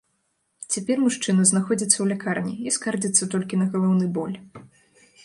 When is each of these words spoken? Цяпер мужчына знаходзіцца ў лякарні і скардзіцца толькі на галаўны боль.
Цяпер 0.75 0.97
мужчына 1.01 1.43
знаходзіцца 1.51 1.93
ў 1.99 2.05
лякарні 2.13 2.53
і 2.71 2.73
скардзіцца 2.79 3.29
толькі 3.35 3.61
на 3.63 3.69
галаўны 3.77 4.05
боль. 4.17 4.35